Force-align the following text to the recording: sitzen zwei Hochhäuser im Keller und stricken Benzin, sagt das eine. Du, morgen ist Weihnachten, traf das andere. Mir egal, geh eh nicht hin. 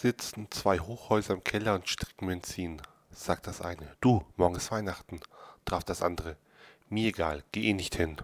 sitzen 0.00 0.46
zwei 0.50 0.78
Hochhäuser 0.78 1.34
im 1.34 1.42
Keller 1.42 1.74
und 1.74 1.88
stricken 1.88 2.28
Benzin, 2.28 2.80
sagt 3.10 3.48
das 3.48 3.60
eine. 3.60 3.96
Du, 4.00 4.24
morgen 4.36 4.54
ist 4.54 4.70
Weihnachten, 4.70 5.20
traf 5.64 5.82
das 5.82 6.02
andere. 6.02 6.36
Mir 6.88 7.08
egal, 7.08 7.42
geh 7.50 7.68
eh 7.68 7.72
nicht 7.74 7.96
hin. 7.96 8.16